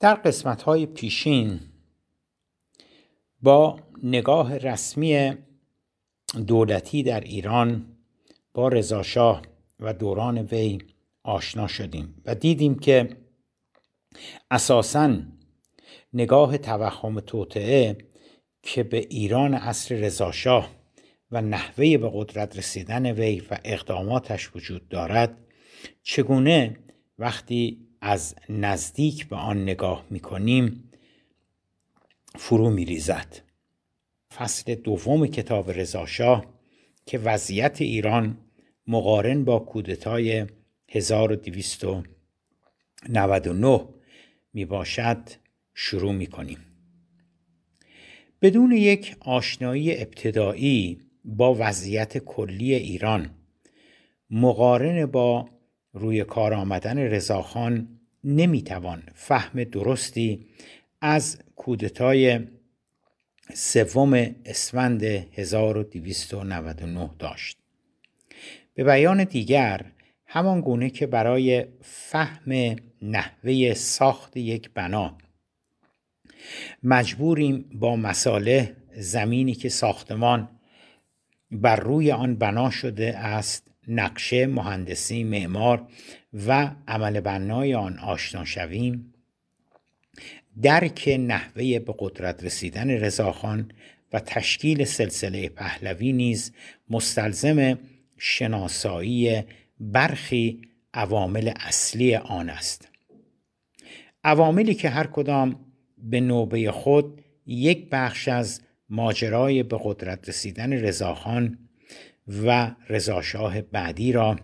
[0.00, 1.60] در قسمت های پیشین
[3.42, 5.36] با نگاه رسمی
[6.46, 7.96] دولتی در ایران
[8.54, 9.42] با رضاشاه
[9.80, 10.78] و دوران وی
[11.22, 13.08] آشنا شدیم و دیدیم که
[14.50, 15.18] اساسا
[16.12, 17.98] نگاه توهم توطعه
[18.62, 20.70] که به ایران عصر رضاشاه
[21.30, 25.38] و نحوه به قدرت رسیدن وی و اقداماتش وجود دارد
[26.02, 26.76] چگونه
[27.18, 30.90] وقتی از نزدیک به آن نگاه می‌کنیم
[32.34, 33.40] فرو میریزد
[34.36, 36.46] فصل دوم کتاب رضاشاه
[37.06, 38.38] که وضعیت ایران
[38.86, 40.46] مقارن با کودتای
[40.88, 43.88] 1299
[44.52, 45.22] می باشد
[45.74, 46.58] شروع می کنیم.
[48.42, 53.30] بدون یک آشنایی ابتدایی با وضعیت کلی ایران
[54.30, 55.48] مقارن با
[55.92, 57.95] روی کار آمدن رضاخان
[58.26, 60.46] نمی‌توان فهم درستی
[61.00, 62.40] از کودتای
[63.54, 67.58] سوم اسفند 1299 داشت.
[68.74, 69.86] به بیان دیگر
[70.26, 75.18] همان گونه که برای فهم نحوه ساخت یک بنا
[76.82, 80.48] مجبوریم با مساله زمینی که ساختمان
[81.50, 85.88] بر روی آن بنا شده است نقشه مهندسی معمار
[86.48, 89.14] و عمل بنای آن آشنا شویم.
[90.62, 93.72] درک نحوه به قدرت رسیدن رضاخان
[94.12, 96.52] و تشکیل سلسله پهلوی نیز
[96.90, 97.78] مستلزم
[98.18, 99.42] شناسایی
[99.80, 100.62] برخی
[100.94, 102.88] عوامل اصلی آن است.
[104.24, 105.60] عواملی که هر کدام
[105.98, 111.58] به نوبه خود یک بخش از ماجرای به قدرت رسیدن رضاخان
[112.28, 114.36] و رضاشاه بعدی را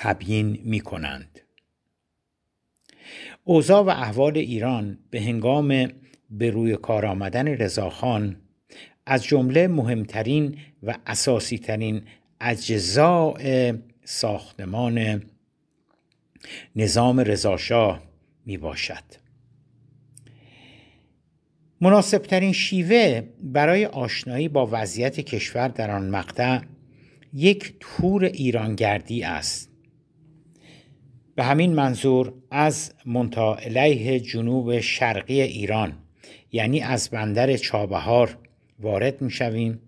[0.00, 1.40] تبیین می کنند.
[3.44, 5.88] اوضاع و احوال ایران به هنگام
[6.30, 8.36] به روی کار آمدن رضاخان
[9.06, 12.02] از جمله مهمترین و اساسی ترین
[12.40, 13.72] اجزاء
[14.04, 15.22] ساختمان
[16.76, 18.02] نظام رضاشاه
[18.46, 19.04] می باشد.
[21.80, 26.60] مناسبترین شیوه برای آشنایی با وضعیت کشور در آن مقطع
[27.34, 29.67] یک تور ایرانگردی است
[31.38, 35.92] به همین منظور از منتا علیه جنوب شرقی ایران
[36.52, 38.38] یعنی از بندر چابهار
[38.78, 39.80] وارد می شویم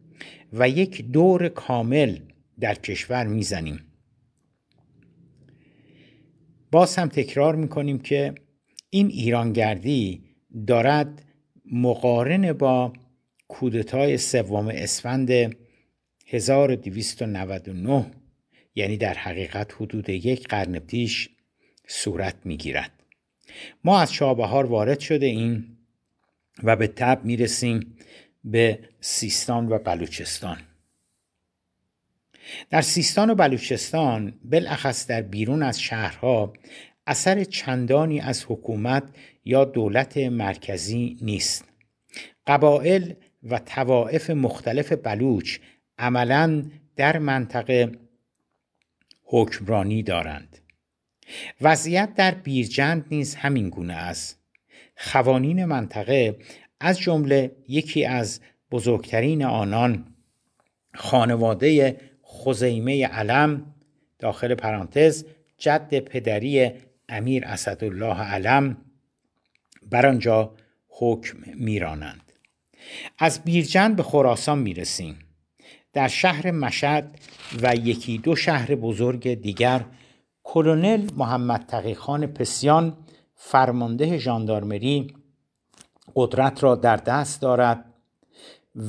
[0.52, 2.18] و یک دور کامل
[2.60, 3.80] در کشور می زنیم.
[6.70, 8.34] باز هم تکرار می کنیم که
[8.90, 10.22] این ایرانگردی
[10.66, 11.22] دارد
[11.72, 12.92] مقارن با
[13.48, 15.56] کودتای سوم اسفند
[16.26, 18.06] 1299
[18.74, 21.28] یعنی در حقیقت حدود یک قرن پیش
[21.92, 22.90] صورت می‌گیرد.
[23.84, 25.76] ما از چابهار وارد شده این
[26.62, 27.96] و به تب می‌رسیم
[28.44, 30.58] به سیستان و بلوچستان.
[32.70, 36.52] در سیستان و بلوچستان بالاخص در بیرون از شهرها
[37.06, 39.02] اثر چندانی از حکومت
[39.44, 41.64] یا دولت مرکزی نیست.
[42.46, 43.12] قبائل
[43.42, 45.58] و توائف مختلف بلوچ
[45.98, 46.64] عملا
[46.96, 47.92] در منطقه
[49.24, 50.59] حکمرانی دارند.
[51.60, 54.40] وضعیت در بیرجند نیز همین گونه است.
[54.96, 56.36] خوانین منطقه
[56.80, 60.14] از جمله یکی از بزرگترین آنان
[60.94, 61.96] خانواده
[62.26, 63.74] خزیمه علم
[64.18, 65.24] داخل پرانتز
[65.58, 66.70] جد پدری
[67.08, 68.76] امیر اسدالله علم
[69.90, 70.54] بر آنجا
[70.88, 72.32] حکم میرانند.
[73.18, 75.18] از بیرجند به خراسان می‌رسیم.
[75.92, 77.04] در شهر مشد
[77.62, 79.84] و یکی دو شهر بزرگ دیگر
[80.44, 82.96] کلونل محمد تقیخان پسیان
[83.34, 85.14] فرمانده ژاندارمری
[86.16, 87.84] قدرت را در دست دارد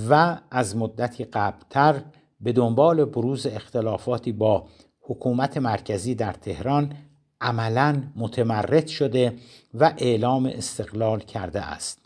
[0.10, 2.02] و از مدتی قبلتر
[2.42, 4.68] به دنبال بروز اختلافاتی با
[5.02, 6.94] حکومت مرکزی در تهران
[7.42, 9.38] عملا متمرد شده
[9.74, 12.02] و اعلام استقلال کرده است.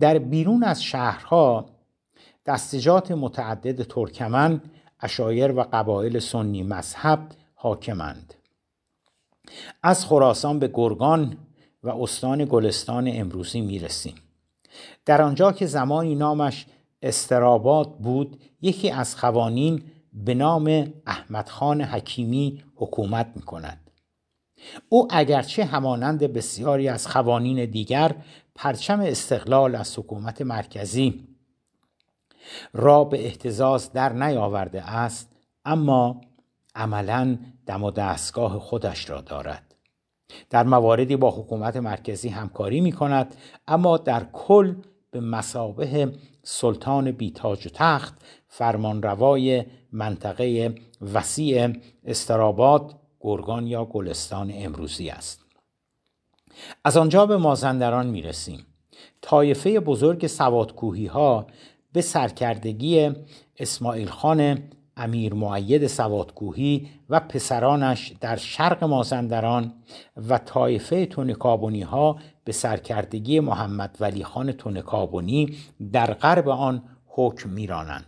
[0.00, 1.66] در بیرون از شهرها
[2.46, 4.60] دستجات متعدد ترکمن
[5.00, 7.28] اشایر و قبایل سنی مذهب
[7.62, 8.34] حاکمند
[9.82, 11.36] از خراسان به گرگان
[11.82, 14.14] و استان گلستان امروزی می‌رسیم
[15.04, 16.66] در آنجا که زمانی نامش
[17.02, 23.90] استراباد بود یکی از خوانین به نام احمد خان حکیمی حکومت می کند.
[24.88, 28.14] او اگرچه همانند بسیاری از خوانین دیگر
[28.54, 31.28] پرچم استقلال از حکومت مرکزی
[32.72, 35.30] را به احتزاز در نیاورده است
[35.64, 36.20] اما
[36.80, 39.74] عملا دم و دستگاه خودش را دارد.
[40.50, 43.34] در مواردی با حکومت مرکزی همکاری می کند
[43.68, 44.74] اما در کل
[45.10, 46.12] به مسابه
[46.42, 48.14] سلطان بیتاج و تخت
[48.48, 50.74] فرمانروای منطقه
[51.14, 51.68] وسیع
[52.04, 55.44] استراباد گرگان یا گلستان امروزی است.
[56.84, 58.66] از آنجا به مازندران می رسیم
[59.20, 61.46] طایفه بزرگ سوادکوهی ها
[61.92, 63.10] به سرکردگی
[63.58, 64.58] اسماعیل خان
[65.00, 69.72] امیر معید سوادکوهی و پسرانش در شرق مازندران
[70.28, 75.56] و طایفه تونکابونی ها به سرکردگی محمد ولی خان تونکابونی
[75.92, 78.04] در غرب آن حکم میرانند.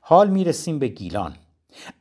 [0.00, 1.34] حال می‌رسیم به گیلان.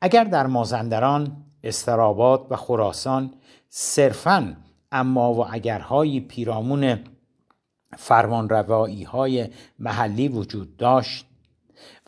[0.02, 3.34] اگر در مازندران استراباد و خراسان
[3.70, 4.56] صرفا
[4.92, 7.00] اما و اگرهای پیرامون
[7.98, 9.50] فرمانروایی های
[9.80, 11.26] محلی وجود داشت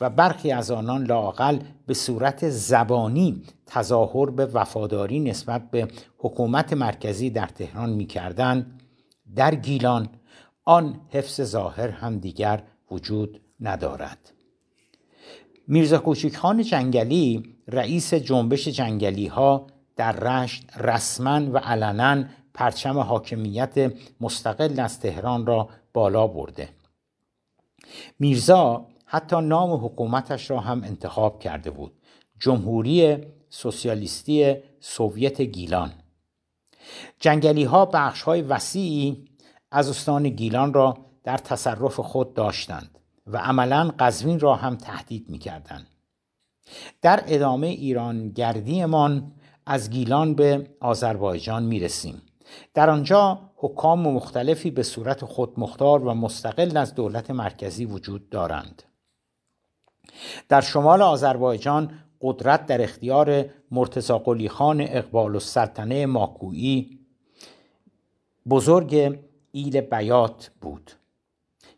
[0.01, 5.87] و برخی از آنان لاقل به صورت زبانی تظاهر به وفاداری نسبت به
[6.17, 8.81] حکومت مرکزی در تهران می‌کردند.
[9.35, 10.09] در گیلان
[10.65, 14.33] آن حفظ ظاهر هم دیگر وجود ندارد.
[15.67, 22.23] میرزا کوچیک خان جنگلی رئیس جنبش جنگلی ها در رشت رسما و علنا
[22.53, 26.69] پرچم حاکمیت مستقل از تهران را بالا برده.
[28.19, 31.93] میرزا حتی نام حکومتش را هم انتخاب کرده بود
[32.39, 33.17] جمهوری
[33.49, 35.91] سوسیالیستی سوویت گیلان
[37.19, 39.25] جنگلی ها بخش های وسیعی
[39.71, 45.37] از استان گیلان را در تصرف خود داشتند و عملا قزوین را هم تهدید می
[45.37, 45.87] کردند.
[47.01, 49.31] در ادامه ایران گردیمان
[49.65, 52.21] از گیلان به آذربایجان می رسیم.
[52.73, 58.83] در آنجا حکام مختلفی به صورت خودمختار و مستقل از دولت مرکزی وجود دارند.
[60.49, 66.99] در شمال آذربایجان قدرت در اختیار مرتزا قلی خان اقبال السلطنه ماکویی
[68.49, 69.19] بزرگ
[69.51, 70.91] ایل بیات بود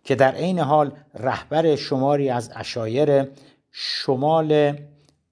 [0.04, 3.28] که در عین حال رهبر شماری از اشایر
[3.72, 4.78] شمال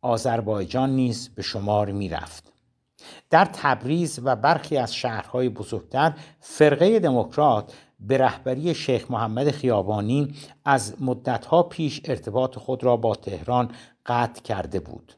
[0.02, 2.54] آذربایجان نیز به شمار می رفت.
[3.30, 7.74] در تبریز و برخی از شهرهای بزرگتر فرقه دموکرات
[8.04, 10.36] به رهبری شیخ محمد خیابانی
[10.66, 13.72] از مدتها پیش ارتباط خود را با تهران
[14.06, 15.14] قطع کرده بود.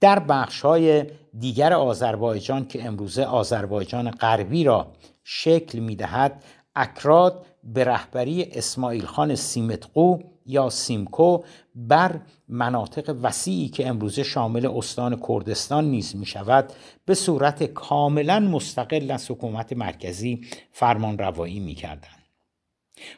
[0.00, 1.04] در بخشهای
[1.38, 4.92] دیگر آذربایجان که امروزه آذربایجان غربی را
[5.24, 6.44] شکل می دهد
[6.76, 11.44] اکراد به رهبری اسماعیل خان سیمتقو یا سیمکو
[11.74, 16.72] بر مناطق وسیعی که امروزه شامل استان کردستان نیز می شود
[17.04, 20.40] به صورت کاملا مستقل از حکومت مرکزی
[20.72, 22.08] فرمان روایی می کردن.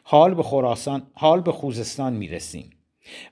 [0.03, 2.69] حال به خراسان حال به خوزستان می رسیم.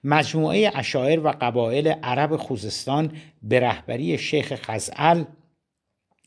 [0.03, 3.11] مجموعه اشاعر و قبایل عرب خوزستان
[3.43, 5.23] به رهبری شیخ خزعل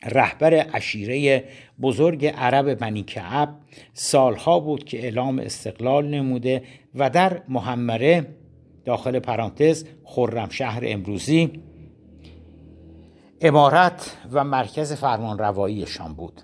[0.04, 1.44] رهبر اشیره
[1.82, 3.54] بزرگ عرب بنی کعب
[3.92, 6.62] سالها بود که اعلام استقلال نموده
[6.94, 8.26] و در محمره
[8.84, 9.84] داخل پرانتز
[10.50, 11.50] شهر امروزی
[13.40, 16.42] امارت و مرکز فرمان رواییشان بود.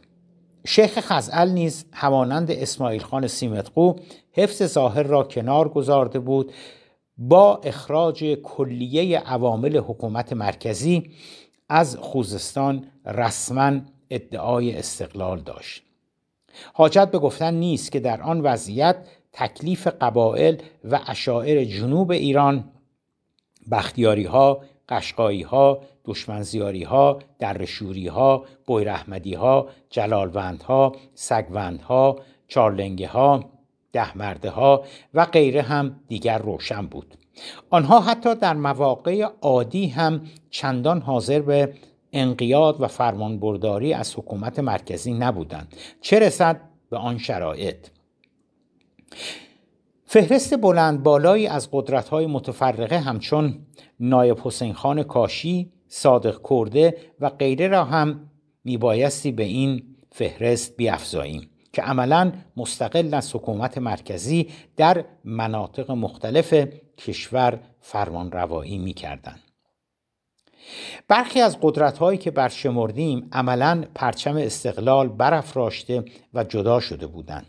[0.66, 3.92] شیخ خزعل نیز همانند اسماعیل خان سیمتقو
[4.32, 6.52] حفظ ظاهر را کنار گذارده بود
[7.18, 11.10] با اخراج کلیه عوامل حکومت مرکزی
[11.68, 13.80] از خوزستان رسما
[14.10, 15.82] ادعای استقلال داشت
[16.72, 18.96] حاجت به گفتن نیست که در آن وضعیت
[19.32, 22.64] تکلیف قبایل و اشاعر جنوب ایران
[23.70, 33.08] بختیاری ها، قشقایی ها، دشمنزیاری ها، درشوری ها، بویرحمدی ها، جلالوند ها، سگوند ها، چارلنگه
[33.08, 33.50] ها،
[33.92, 37.14] دهمرده ها و غیره هم دیگر روشن بود.
[37.70, 41.74] آنها حتی در مواقع عادی هم چندان حاضر به
[42.12, 45.74] انقیاد و فرمانبرداری از حکومت مرکزی نبودند.
[46.00, 47.76] چه رسد به آن شرایط؟
[50.04, 53.58] فهرست بلند بالایی از قدرت‌های متفرقه همچون
[54.00, 58.30] نایب حسین خان کاشی، صادق کرده و غیره را هم
[58.64, 61.50] میبایستی به این فهرست بیافزاییم.
[61.76, 66.54] که عملا مستقل از حکومت مرکزی در مناطق مختلف
[66.98, 69.36] کشور فرمان روایی می کردن.
[71.08, 76.04] برخی از قدرت هایی که برشمردیم عملا پرچم استقلال برافراشته
[76.34, 77.46] و جدا شده بودند.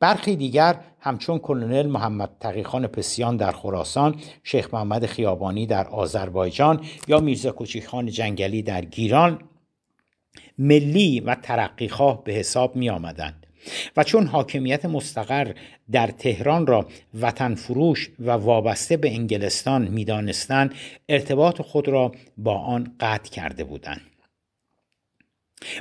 [0.00, 7.20] برخی دیگر همچون کلونل محمد تقیخان پسیان در خراسان، شیخ محمد خیابانی در آذربایجان یا
[7.20, 9.38] میرزا کوچیخان جنگلی در گیران
[10.58, 13.46] ملی و ترقیخواه به حساب می آمدند
[13.96, 15.52] و چون حاکمیت مستقر
[15.92, 16.88] در تهران را
[17.20, 20.74] وطن فروش و وابسته به انگلستان می‌دانستند
[21.08, 24.00] ارتباط خود را با آن قطع کرده بودند.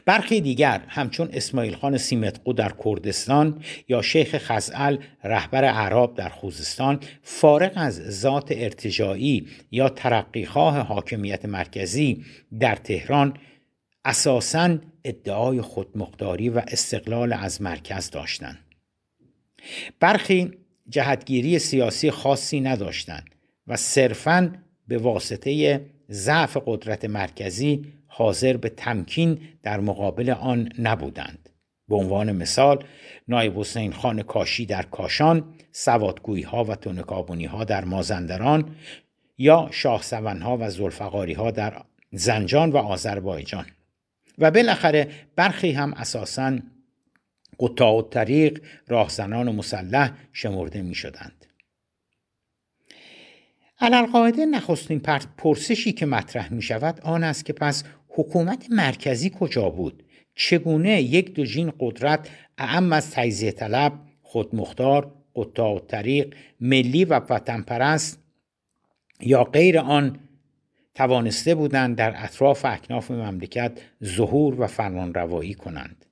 [0.06, 7.00] برخی دیگر همچون اسماعیل خان سیمتقو در کردستان یا شیخ خزعل رهبر عرب در خوزستان
[7.24, 12.24] فارغ از ذات ارتجاعی یا ترقیخواه حاکمیت مرکزی
[12.60, 13.34] در تهران
[14.05, 18.60] اساساً ادعای خودمختاری و استقلال از مرکز داشتند.
[20.00, 20.51] برخی
[20.89, 23.36] جهتگیری سیاسی خاصی نداشتند
[23.67, 24.53] و صرفاً
[24.88, 31.50] به واسطه ضعف قدرت مرکزی حاضر به تمکین در مقابل آن نبودند
[31.88, 32.83] به عنوان مثال
[33.27, 38.75] نایب حسین خان کاشی در کاشان سوادگویی ها و تنکابونی ها در مازندران
[39.38, 40.03] یا شاه
[40.41, 41.81] ها و زلفقاری ها در
[42.12, 43.65] زنجان و آذربایجان
[44.37, 46.59] و بالاخره برخی هم اساساً
[47.59, 51.45] قطاع طریق راهزنان مسلح شمرده می شدند.
[53.79, 55.01] علالقاعده نخستین
[55.37, 60.03] پرسشی که مطرح می شود آن است که پس حکومت مرکزی کجا بود
[60.35, 68.23] چگونه یک دوژین قدرت اعم از تجزیه طلب خودمختار قطاع طریق ملی و وطن پرست
[69.19, 70.19] یا غیر آن
[70.95, 73.71] توانسته بودند در اطراف اکناف مملکت
[74.03, 76.05] ظهور و فرمانروایی کنند.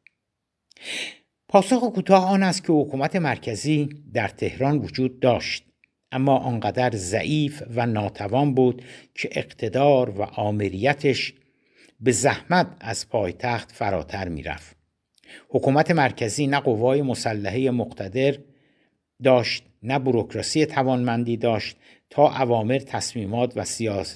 [1.48, 5.66] پاسخ کوتاه آن است که حکومت مرکزی در تهران وجود داشت
[6.12, 8.82] اما آنقدر ضعیف و ناتوان بود
[9.16, 11.34] که اقتدار و آمریتش
[12.00, 14.76] به زحمت از پایتخت فراتر می‌رفت.
[15.50, 18.38] حکومت مرکزی نه قوای مسلحه مقتدر
[19.24, 21.78] داشت نه بروکراسی توانمندی داشت
[22.12, 23.66] تا اوامر تصمیمات و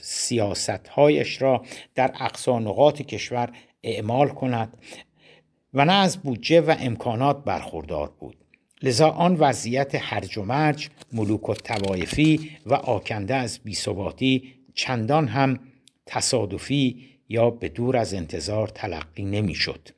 [0.02, 3.50] سیاستهایش را در اقصا نقاط کشور
[3.84, 4.78] اعمال کند
[5.74, 8.38] و نه از بودجه و امکانات برخوردار بود
[8.84, 15.60] لذا آن وضعیت هرج و مرج ملوک و توایفی و آکنده از بیثباتی چندان هم
[16.06, 19.90] تصادفی یا به دور از انتظار تلقی نمی‌شد.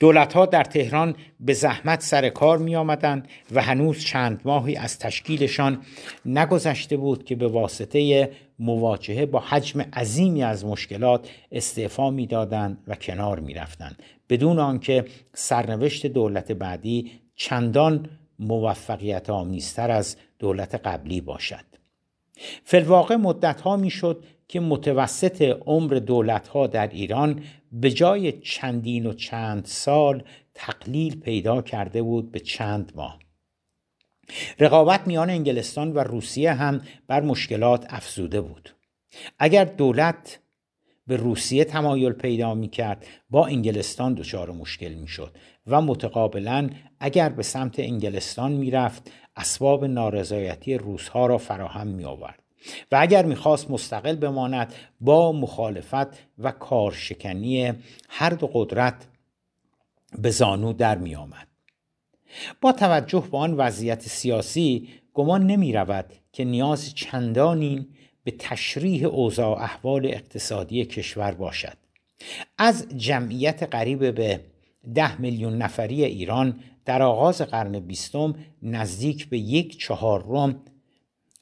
[0.00, 3.22] دولت ها در تهران به زحمت سر کار می آمدن
[3.52, 5.82] و هنوز چند ماهی از تشکیلشان
[6.26, 13.40] نگذشته بود که به واسطه مواجهه با حجم عظیمی از مشکلات استعفا می‌دادند و کنار
[13.40, 13.96] می رفتن.
[14.28, 18.08] بدون آنکه سرنوشت دولت بعدی چندان
[18.38, 21.64] موفقیت آمیزتر از دولت قبلی باشد.
[22.64, 29.06] فلواقع مدت ها می شد که متوسط عمر دولت ها در ایران به جای چندین
[29.06, 30.22] و چند سال
[30.54, 33.18] تقلیل پیدا کرده بود به چند ماه.
[34.58, 38.70] رقابت میان انگلستان و روسیه هم بر مشکلات افزوده بود.
[39.38, 40.40] اگر دولت
[41.06, 45.36] به روسیه تمایل پیدا می کرد با انگلستان دچار مشکل می شد
[45.66, 52.47] و متقابلا اگر به سمت انگلستان می رفت اسباب نارضایتی روسها را فراهم می آورد
[52.92, 56.06] و اگر می‌خواست مستقل بماند با مخالفت
[56.38, 57.72] و کارشکنی
[58.08, 59.06] هر دو قدرت
[60.18, 61.48] به زانو در می آمد.
[62.60, 67.88] با توجه به آن وضعیت سیاسی گمان نمی رود که نیاز چندانی
[68.24, 71.76] به تشریح اوضاع احوال اقتصادی کشور باشد
[72.58, 74.40] از جمعیت قریب به
[74.94, 80.60] ده میلیون نفری ایران در آغاز قرن بیستم نزدیک به یک چهارم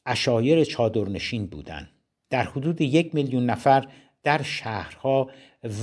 [0.07, 1.89] اشایر چادرنشین بودند
[2.31, 3.89] در حدود یک میلیون نفر
[4.23, 5.31] در شهرها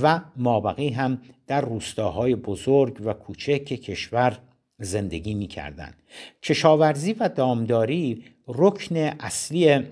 [0.02, 4.38] و مابقی هم در روستاهای بزرگ و کوچک کشور
[4.78, 5.94] زندگی می کردن.
[6.42, 9.82] کشاورزی و دامداری رکن اصلی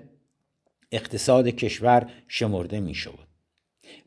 [0.91, 3.27] اقتصاد کشور شمرده می شود.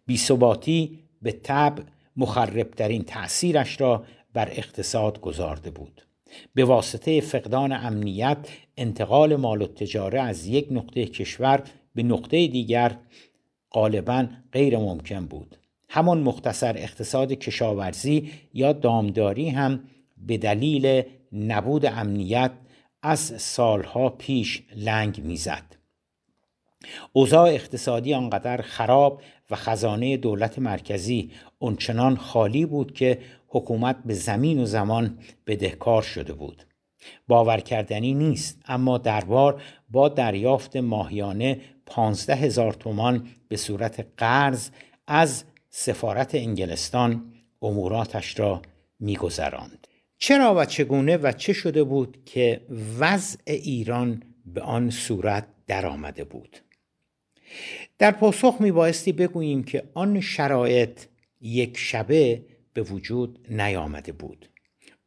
[0.07, 1.79] بیثباتی به طب
[2.17, 6.03] مخربترین تأثیرش را بر اقتصاد گذارده بود.
[6.55, 11.63] به واسطه فقدان امنیت انتقال مال و تجاره از یک نقطه کشور
[11.95, 12.99] به نقطه دیگر
[13.73, 15.57] غالبا غیر ممکن بود.
[15.89, 19.85] همان مختصر اقتصاد کشاورزی یا دامداری هم
[20.17, 21.03] به دلیل
[21.33, 22.53] نبود امنیت
[23.03, 25.77] از سالها پیش لنگ می‌زد.
[27.13, 34.61] اوضاع اقتصادی آنقدر خراب و خزانه دولت مرکزی اونچنان خالی بود که حکومت به زمین
[34.61, 36.67] و زمان بدهکار شده بود.
[37.29, 44.71] باور کردنی نیست اما دربار با دریافت ماهیانه پانزده هزار تومان به صورت قرض
[45.07, 48.63] از سفارت انگلستان اموراتش را
[49.01, 49.87] میگذراند.
[50.19, 52.61] چرا و چگونه و چه شده بود که
[52.99, 56.57] وضع ایران به آن صورت درآمده بود؟
[57.99, 61.01] در پاسخ می بایستی بگوییم که آن شرایط
[61.41, 64.49] یک شبه به وجود نیامده بود.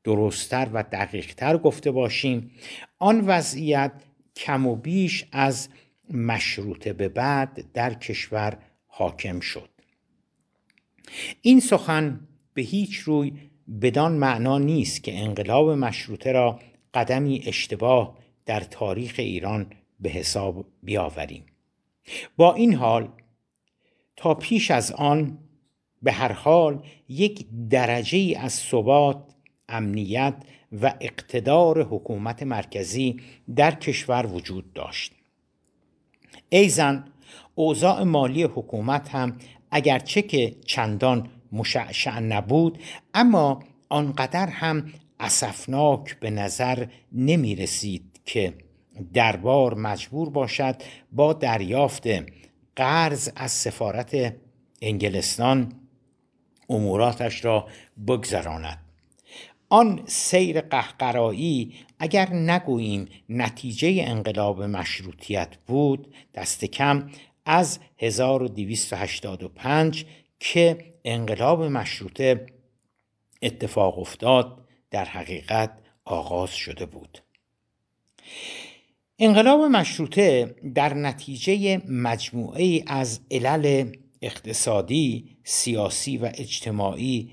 [0.04, 2.52] درستتر و دقیقتر گفته باشیم
[3.00, 3.92] آن وضعیت
[4.36, 5.70] کم و بیش از
[6.10, 9.70] مشروطه به بعد در کشور حاکم شد.
[11.42, 13.34] این سخن به هیچ روی
[13.82, 16.60] بدان معنا نیست که انقلاب مشروطه را
[16.94, 21.46] قدمی اشتباه در تاریخ ایران به حساب بیاوریم.
[22.38, 23.10] با این حال
[24.16, 25.38] تا پیش از آن
[26.02, 29.24] به هر حال یک درجه از ثبات
[29.70, 30.36] امنیت
[30.82, 33.18] و اقتدار حکومت مرکزی
[33.56, 35.12] در کشور وجود داشت.
[36.50, 37.06] ایزن
[37.56, 39.38] اوضاع مالی حکومت هم
[39.72, 42.80] اگرچه که چندان مشعشع نبود
[43.14, 48.54] اما آنقدر هم اسفناک به نظر نمی رسید که
[49.14, 50.76] دربار مجبور باشد
[51.12, 52.04] با دریافت
[52.76, 54.36] قرض از سفارت
[54.82, 55.74] انگلستان
[56.70, 57.68] اموراتش را
[58.08, 58.80] بگذراند.
[59.70, 67.10] آن سیر قهقرایی اگر نگوییم نتیجه انقلاب مشروطیت بود دست کم
[67.46, 70.06] از 1285
[70.40, 72.46] که انقلاب مشروطه
[73.42, 75.72] اتفاق افتاد در حقیقت
[76.06, 77.20] آغاز شده بود.
[79.22, 87.32] انقلاب مشروطه در نتیجه مجموعه از علل اقتصادی، سیاسی و اجتماعی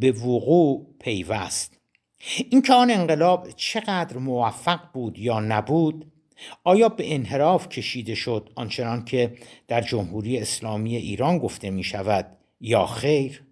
[0.00, 1.80] به وقوع پیوست.
[2.50, 6.12] اینکه آن انقلاب چقدر موفق بود یا نبود
[6.64, 9.34] آیا به انحراف کشیده شد آنچنان که
[9.68, 13.42] در جمهوری اسلامی ایران گفته می شود یا خیر؟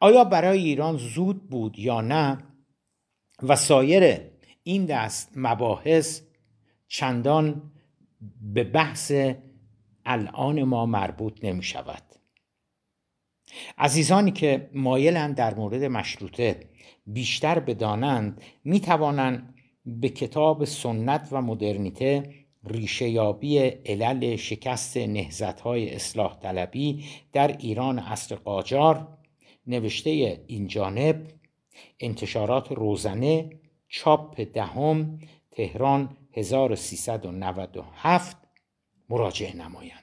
[0.00, 2.38] آیا برای ایران زود بود یا نه؟
[3.42, 4.20] و سایر
[4.62, 6.20] این دست مباحث
[6.92, 7.72] چندان
[8.42, 9.12] به بحث
[10.06, 12.02] الان ما مربوط نمی شود
[13.78, 16.60] عزیزانی که مایلند در مورد مشروطه
[17.06, 19.54] بیشتر بدانند می توانند
[19.86, 22.34] به کتاب سنت و مدرنیته
[22.64, 29.18] ریشه یابی علل شکست نهزت های اصلاح طلبی در ایران عصر قاجار
[29.66, 30.10] نوشته
[30.46, 31.28] این جانب
[32.00, 33.50] انتشارات روزنه
[33.88, 35.18] چاپ دهم
[35.50, 38.36] تهران 1397
[39.08, 40.02] مراجعه نمایند.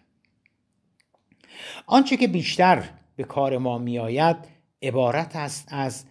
[1.85, 4.37] آنچه که بیشتر به کار ما میآید
[4.81, 6.05] عبارت است از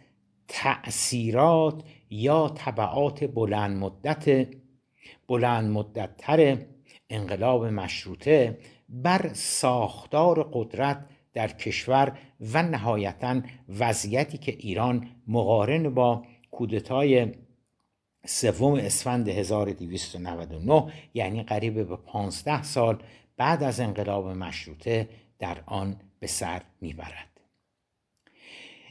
[0.49, 4.49] تأثیرات یا طبعات بلند مدت
[5.29, 6.59] بلند مدتتر
[7.11, 12.19] انقلاب مشروطه بر ساختار قدرت در کشور
[12.53, 17.33] و نهایتا وضعیتی که ایران مقارن با کودتای
[18.29, 23.03] سوم اسفند 1299 یعنی قریب به 15 سال
[23.37, 27.41] بعد از انقلاب مشروطه در آن به سر می‌برد.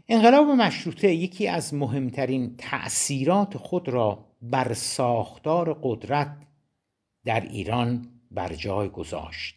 [0.09, 6.37] انقلاب مشروطه یکی از مهمترین تأثیرات خود را بر ساختار قدرت
[7.25, 9.55] در ایران بر جای گذاشت.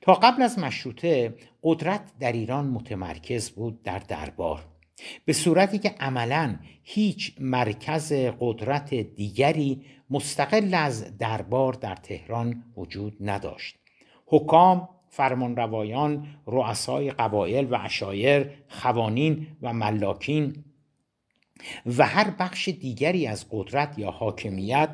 [0.00, 4.77] تا قبل از مشروطه قدرت در ایران متمرکز بود در دربار.
[5.24, 13.76] به صورتی که عملا هیچ مرکز قدرت دیگری مستقل از دربار در تهران وجود نداشت
[14.26, 20.64] حکام فرمانروایان رؤسای قبایل و عشایر خوانین و ملاکین
[21.86, 24.90] و هر بخش دیگری از قدرت یا حاکمیت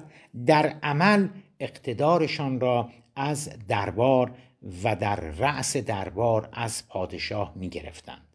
[0.46, 1.28] در عمل
[1.60, 4.34] اقتدارشان را از دربار
[4.84, 8.33] و در رأس دربار از پادشاه می گرفتند.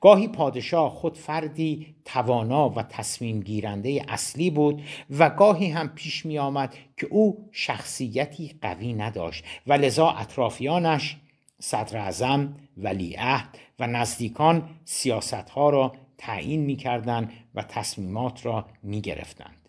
[0.00, 4.82] گاهی پادشاه خود فردی توانا و تصمیم گیرنده اصلی بود
[5.18, 11.16] و گاهی هم پیش می آمد که او شخصیتی قوی نداشت و لذا اطرافیانش
[11.58, 19.68] صدر اعظم ولیعهد و نزدیکان سیاستها را تعیین می کردن و تصمیمات را می گرفتند.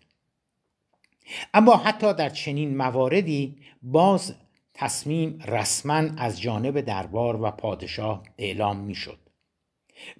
[1.54, 4.34] اما حتی در چنین مواردی باز
[4.74, 9.21] تصمیم رسما از جانب دربار و پادشاه اعلام می شد.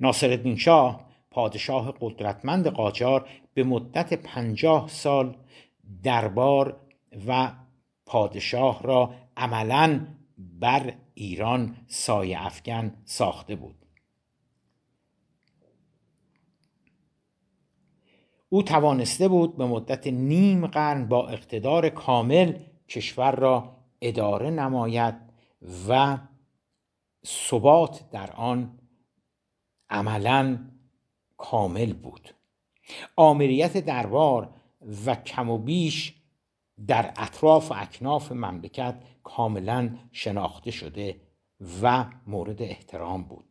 [0.00, 5.36] ناصرالدین شاه پادشاه قدرتمند قاجار به مدت پنجاه سال
[6.02, 6.80] دربار
[7.28, 7.52] و
[8.06, 10.06] پادشاه را عملا
[10.38, 13.74] بر ایران سایه افکن ساخته بود.
[18.48, 25.14] او توانسته بود به مدت نیم قرن با اقتدار کامل کشور را اداره نماید
[25.88, 26.18] و
[27.26, 28.78] ثبات در آن
[29.92, 30.58] عملا
[31.36, 32.34] کامل بود.
[33.16, 34.48] آمریت دربار
[35.06, 36.14] و کم و بیش
[36.86, 41.20] در اطراف و اکناف مملکت کاملا شناخته شده
[41.82, 43.44] و مورد احترام بود.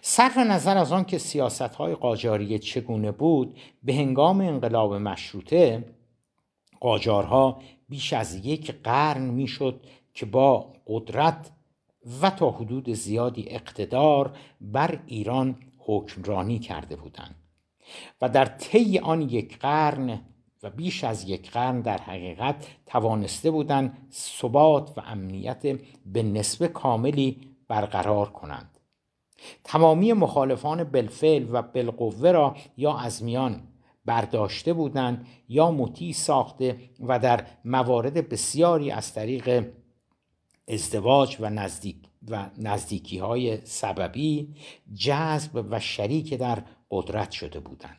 [0.00, 5.84] صرف نظر از آن که سیاست های قاجاریه چگونه بود به هنگام انقلاب مشروطه
[6.80, 11.50] قاجارها بیش از یک قرن می‌شد که با قدرت
[12.22, 17.34] و تا حدود زیادی اقتدار بر ایران حکمرانی کرده بودند
[18.22, 20.20] و در طی آن یک قرن
[20.62, 25.62] و بیش از یک قرن در حقیقت توانسته بودند ثبات و امنیت
[26.06, 28.78] به نسبه کاملی برقرار کنند.
[29.64, 33.62] تمامی مخالفان بالفعل و بالقوه را یا از میان
[34.04, 39.66] برداشته بودند یا مطیع ساخته و در موارد بسیاری از طریق
[40.68, 41.96] ازدواج و نزدیک
[42.28, 44.54] و نزدیکی های سببی
[44.94, 47.98] جذب و شریک در قدرت شده بودند.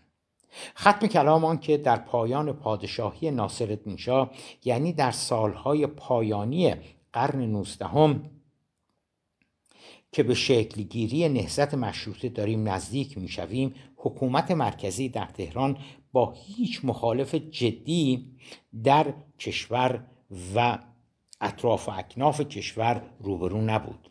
[0.77, 4.31] ختم کلام آن که در پایان پادشاهی ناصرالدین شاه
[4.65, 6.75] یعنی در سالهای پایانی
[7.13, 8.29] قرن نوزدهم
[10.11, 15.77] که به شکلگیری نهضت مشروطه داریم نزدیک می‌شویم حکومت مرکزی در تهران
[16.11, 18.31] با هیچ مخالف جدی
[18.83, 20.03] در کشور
[20.55, 20.79] و
[21.41, 24.09] اطراف و اکناف کشور روبرو نبود.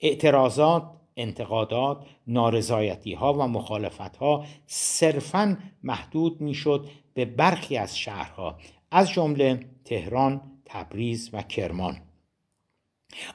[0.00, 8.58] اعتراضات انتقادات نارضایتی ها و مخالفت ها صرفا محدود می‌شد به برخی از شهرها
[8.90, 12.00] از جمله تهران تبریز و کرمان.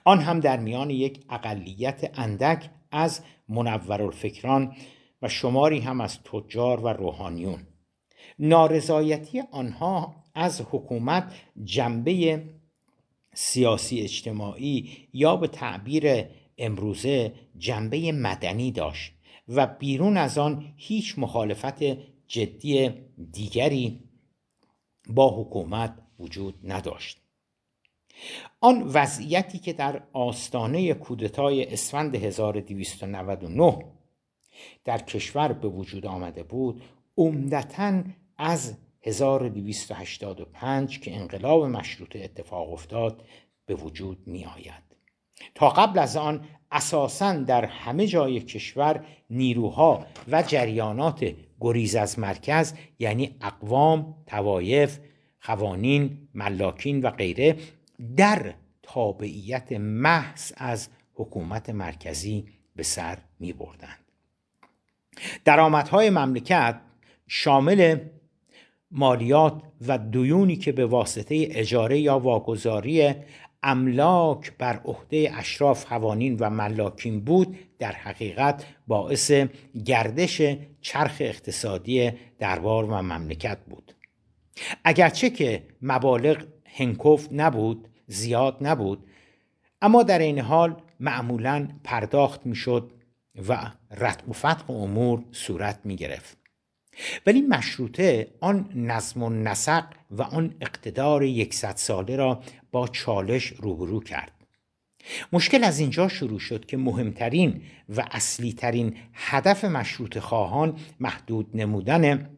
[0.03, 4.75] آن هم در میان یک اقلیت اندک از منورالفکران
[5.21, 7.67] و شماری هم از تجار و روحانیون.
[8.39, 12.43] نارضایتی آنها از حکومت جنبه
[13.33, 16.25] سیاسی اجتماعی یا به تعبیر
[16.57, 19.13] امروزه جنبه مدنی داشت
[19.47, 21.83] و بیرون از آن هیچ مخالفت
[22.27, 22.89] جدی
[23.31, 23.99] دیگری
[25.09, 27.17] با حکومت وجود نداشت.
[28.59, 33.85] آن وضعیتی که در آستانه کودتای اسفند 1299
[34.85, 36.81] در کشور به وجود آمده بود
[37.17, 38.03] عمدتا
[38.37, 43.23] از 1285 که انقلاب مشروطه اتفاق افتاد
[43.65, 44.83] به وجود می آید
[45.55, 52.73] تا قبل از آن اساسا در همه جای کشور نیروها و جریانات گریز از مرکز
[52.99, 54.99] یعنی اقوام، توایف،
[55.41, 57.57] قوانین، ملاکین و غیره
[58.17, 63.99] در تابعیت محض از حکومت مرکزی به سر می بردند.
[65.45, 66.81] درآمدهای مملکت
[67.27, 67.97] شامل
[68.91, 73.13] مالیات و دیونی که به واسطه اجاره یا واگذاری
[73.63, 79.31] املاک بر عهده اشراف قوانین و ملاکین بود در حقیقت باعث
[79.85, 80.41] گردش
[80.81, 83.95] چرخ اقتصادی دربار و مملکت بود.
[84.83, 89.03] اگرچه که مبالغ هنکوف نبود زیاد نبود
[89.81, 92.91] اما در این حال معمولا پرداخت می‌شد
[93.47, 96.40] و رتق و فتق امور صورت می گرفت
[97.25, 103.99] ولی مشروطه آن نظم و نسق و آن اقتدار یکصد ساله را با چالش روبرو
[103.99, 104.31] کرد.
[105.33, 112.29] مشکل از اینجا شروع شد که مهمترین و اصلی ترین هدف مشروط خواهان محدود نمودن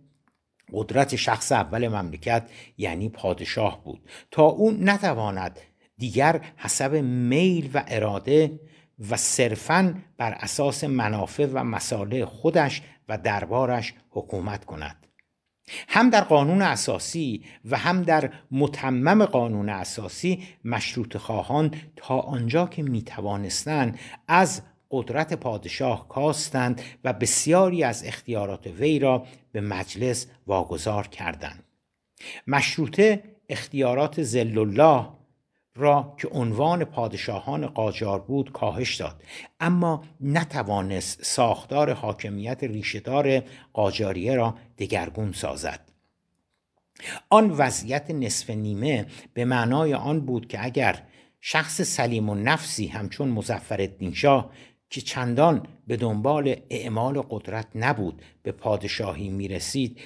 [0.73, 4.01] قدرت شخص اول مملکت یعنی پادشاه بود.
[4.31, 5.59] تا او نتواند
[5.97, 8.59] دیگر حسب میل و اراده
[9.09, 15.07] و صرفا بر اساس منافع و مساله خودش و دربارش حکومت کند.
[15.87, 22.83] هم در قانون اساسی و هم در متمم قانون اساسی مشروط خواهان تا آنجا که
[22.83, 24.61] می توانستند از
[24.91, 31.63] قدرت پادشاه کاستند و بسیاری از اختیارات وی را به مجلس واگذار کردند.
[32.47, 35.07] مشروطه اختیارات زل الله
[35.75, 39.23] را که عنوان پادشاهان قاجار بود کاهش داد.
[39.59, 43.39] اما نتوانست ساختار حاکمیت ریشهدار
[43.73, 45.79] قاجاریه را دگرگون سازد.
[47.29, 51.03] آن وضعیت نصف نیمه به معنای آن بود که اگر
[51.41, 54.51] شخص سلیم و نفسی همچون مزفر شاه
[54.89, 59.99] که چندان به دنبال اعمال قدرت نبود به پادشاهی می رسید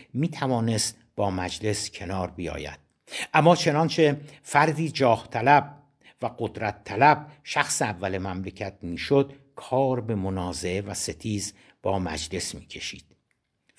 [1.15, 2.86] با مجلس کنار بیاید.
[3.33, 5.77] اما چنانچه فردی جاه طلب
[6.21, 13.05] و قدرت طلب شخص اول مملکت می‌شد کار به منازعه و ستیز با مجلس می‌کشید.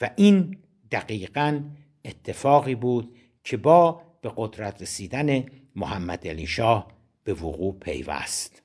[0.00, 0.58] و این
[0.90, 1.62] دقیقا
[2.04, 5.44] اتفاقی بود که با به قدرت رسیدن
[5.76, 6.92] محمد علی شاه
[7.24, 8.62] به وقوع پیوست.